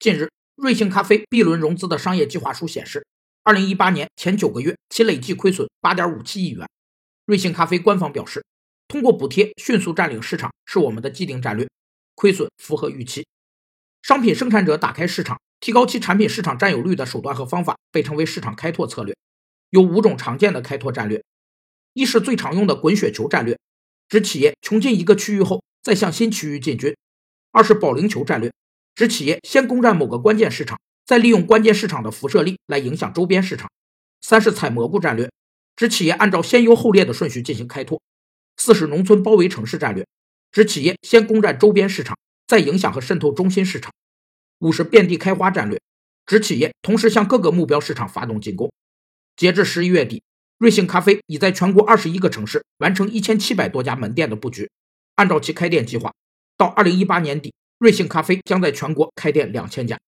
[0.00, 3.04] 近日，瑞幸咖啡 B 轮融资的商业计划书显示，
[3.42, 6.68] 二零一八年前九个月其累计亏损八点五七亿元。
[7.26, 8.44] 瑞幸咖啡官方表示，
[8.86, 11.68] 通过补贴迅速占领市场是我们的既定战略，
[12.14, 13.26] 亏损符合预期。
[14.02, 19.12] 商品生产者打开市场、提高其产品市场占有率的手段和方法被称为市场开拓策略，
[19.70, 21.20] 有五种常见的开拓战略：
[21.94, 23.58] 一是最常用的滚雪球战略，
[24.08, 26.92] 指企业穷尽一个区域后再向新区域进军；
[27.50, 28.52] 二是保龄球战略。
[28.98, 30.76] 指企业先攻占某个关键市场，
[31.06, 33.70] 再利用关键市场的辐射力来影响周边市场。
[34.20, 35.30] 三是采蘑菇战略，
[35.76, 38.02] 指企业按照先优后劣的顺序进行开拓。
[38.56, 40.04] 四是农村包围城市战略，
[40.50, 42.18] 指企业先攻占周边市场，
[42.48, 43.92] 再影响和渗透中心市场。
[44.58, 45.80] 五是遍地开花战略，
[46.26, 48.68] 指企业同时向各个目标市场发动进攻。
[49.36, 50.24] 截至十一月底，
[50.58, 54.68] 瑞幸咖啡已在全国二十一个城市完成一千七百多家门店的布局。
[55.14, 56.12] 按照其开店计划，
[56.56, 57.54] 到二零一八年底。
[57.78, 59.98] 瑞幸咖啡将在全国开店两千家。